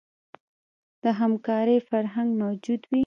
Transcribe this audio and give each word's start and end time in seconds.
د 1.03 1.05
همکارۍ 1.19 1.77
فرهنګ 1.89 2.29
موجود 2.43 2.81
وي. 2.89 2.99